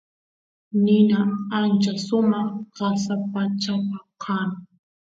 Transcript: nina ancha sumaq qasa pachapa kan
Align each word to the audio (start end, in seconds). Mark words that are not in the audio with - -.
nina 0.83 1.19
ancha 1.59 1.93
sumaq 2.05 2.49
qasa 2.77 3.13
pachapa 3.31 3.97
kan 4.23 4.49